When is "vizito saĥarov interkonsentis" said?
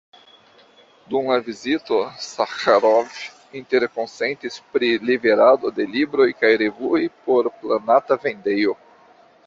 1.49-4.59